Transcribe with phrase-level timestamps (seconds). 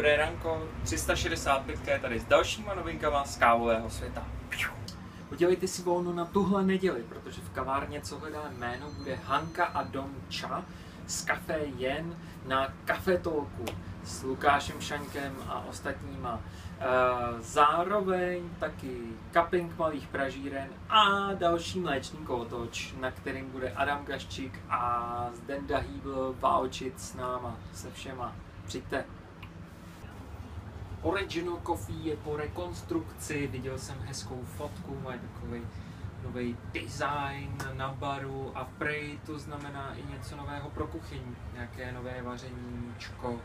[0.00, 4.26] Dobré ranko, 365 je tady s dalšíma novinkama z kávového světa.
[5.32, 9.82] Udělejte si volno na tuhle neděli, protože v kavárně, co hledá jméno, bude Hanka a
[9.82, 10.10] Dom
[10.40, 10.64] Cha
[11.06, 12.16] z Café Jen
[12.46, 13.64] na kafetolku
[14.04, 16.40] s Lukášem Šankem a ostatníma.
[16.80, 16.84] Eh,
[17.38, 18.96] zároveň taky
[19.32, 26.34] cupping malých pražíren a další mléčný kolotoč, na kterým bude Adam Gaščík a Zdenda Hýbl
[26.40, 28.36] váočit s náma, se všema.
[28.66, 29.04] Přijďte.
[31.02, 35.62] Original Coffee je po rekonstrukci, viděl jsem hezkou fotku, mají takový
[36.22, 41.20] nový design na baru a prej to znamená i něco nového pro kuchyň,
[41.54, 43.36] nějaké nové vařeníčko.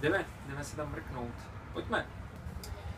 [0.00, 1.34] Jdeme, jdeme se tam mrknout.
[1.72, 2.06] Pojďme.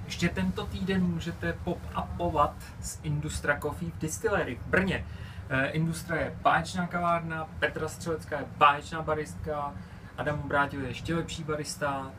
[0.05, 5.07] Ještě tento týden můžete pop-upovat z Industra Coffee v Distillery v Brně.
[5.49, 9.75] Eh, Industra je báječná kavárna, Petra Střelecká je báječná baristka,
[10.17, 12.13] Adam Obrátil je ještě lepší barista,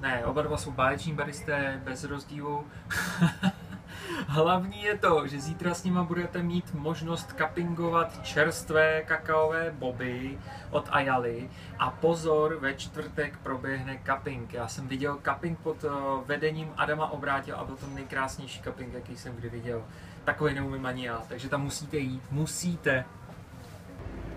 [0.00, 2.66] ne, oba dva jsou báječní baristé, bez rozdílu.
[4.26, 10.38] Hlavní je to, že zítra s nima budete mít možnost kapingovat čerstvé kakaové boby
[10.70, 14.52] od Ayali a pozor, ve čtvrtek proběhne cupping.
[14.52, 15.88] Já jsem viděl cupping pod eh,
[16.24, 19.84] vedením Adama Obrátil a byl to nejkrásnější cupping, jaký jsem kdy viděl.
[20.24, 23.04] Takový neumím ani já, takže tam musíte jít, musíte.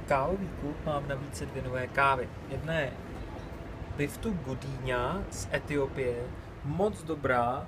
[0.08, 2.30] Kávový klub mám na více dvě nové kávy.
[2.50, 2.92] Jedna je
[3.98, 6.24] Biftu Gudíňa z Etiopie,
[6.66, 7.68] moc dobrá,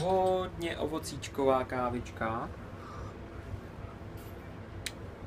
[0.00, 2.48] hodně ovocíčková kávička.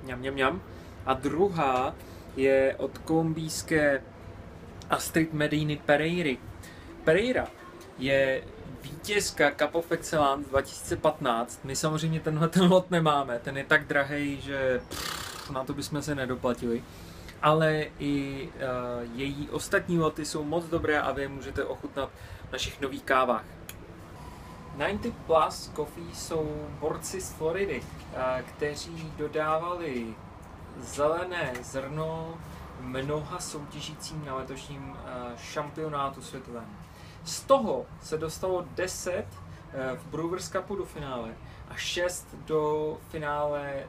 [0.03, 0.61] Mňam, mňam, mňam.
[1.05, 1.95] A druhá
[2.35, 4.03] je od kolumbijské
[4.89, 6.37] Astrid Mediny Pereiry.
[7.03, 7.47] Pereira
[7.97, 8.43] je
[8.81, 11.59] vítězka Cup of Excellence 2015.
[11.63, 16.01] My samozřejmě tenhle ten lot nemáme, ten je tak drahý, že pff, na to bychom
[16.01, 16.83] se nedoplatili.
[17.41, 22.09] Ale i uh, její ostatní loty jsou moc dobré a vy je můžete ochutnat
[22.49, 23.45] v našich nových kávách.
[24.77, 30.15] 90 Plus Coffee jsou borci z Floridy, eh, kteří dodávali
[30.77, 32.37] zelené zrno
[32.79, 36.77] mnoha soutěžícím na letošním eh, šampionátu světovém.
[37.23, 39.25] Z toho se dostalo 10 eh,
[39.95, 41.29] v Brewers Cupu do finále
[41.69, 43.87] a 6 do finále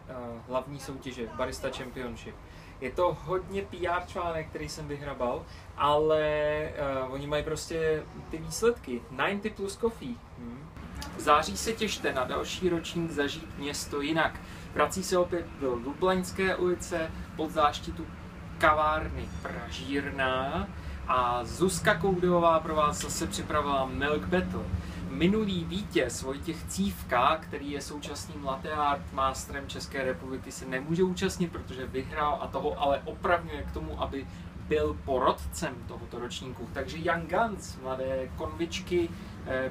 [0.49, 2.35] hlavní soutěže Barista Championship.
[2.83, 6.69] Je to hodně PR článek, který jsem vyhrabal, ale
[7.07, 9.01] uh, oni mají prostě ty výsledky.
[9.11, 10.15] 90 plus coffee.
[10.39, 10.69] Hmm.
[11.17, 14.41] V září se těšte na další ročník zažít město jinak.
[14.75, 18.07] Vrací se opět do Lublaňské ulice pod záštitu
[18.59, 20.69] kavárny Pražírná
[21.09, 24.65] a Zuzka Koudová pro vás zase připravila Milk Battle.
[25.13, 31.53] Minulý vítěz Vojtěch Cívka, který je současným latte art masterem České republiky, se nemůže účastnit,
[31.53, 34.27] protože vyhrál a toho ale opravňuje k tomu, aby
[34.69, 36.69] byl porodcem tohoto ročníku.
[36.73, 39.09] Takže Young Guns, mladé konvičky,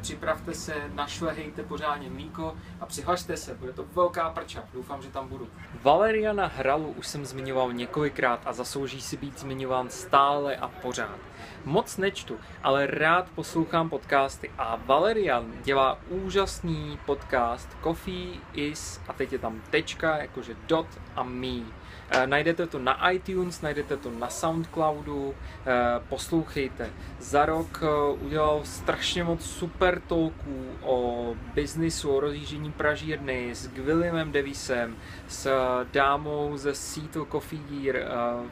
[0.02, 5.28] připravte se, našlehejte pořádně mlíko a přihlašte se, bude to velká prča, doufám, že tam
[5.28, 5.48] budu.
[5.82, 11.20] Valeriana Hralu už jsem zmiňoval několikrát a zaslouží si být zmiňován stále a pořád.
[11.66, 19.34] Moc nečtu, ale rád poslouchám podcasty a Valerian dělá úžasný podcast Coffee is, a teď
[19.34, 21.82] je tam tečka, jakože dot a me
[22.14, 26.90] Eh, najdete to na iTunes, najdete to na Soundcloudu, eh, poslouchejte.
[27.20, 34.32] Za rok eh, udělal strašně moc super talků o biznisu, o rozjíždění pražírny s Williamem
[34.32, 34.96] Davisem,
[35.28, 35.50] s
[35.92, 37.96] dámou ze Seattle Coffee Gear.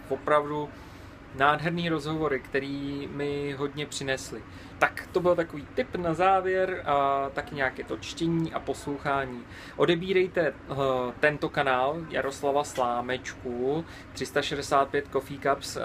[0.10, 0.70] Opravdu
[1.36, 4.44] nádherný rozhovory, který mi hodně přinesly.
[4.80, 9.44] Tak to byl takový tip na závěr, a taky nějaké to čtení a poslouchání.
[9.78, 10.78] Odebírejte uh,
[11.20, 15.84] tento kanál Jaroslava Slámečku 365 Coffee Cups uh,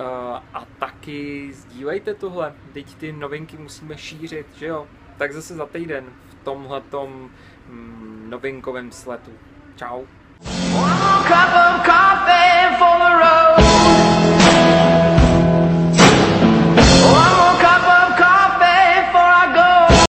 [0.54, 4.86] a taky sdílejte tohle, teď ty novinky musíme šířit, že jo?
[5.18, 7.30] Tak zase za týden v tomhletom
[7.68, 9.30] mm, novinkovém sletu.
[9.76, 10.04] Ciao.
[11.24, 11.86] Cup of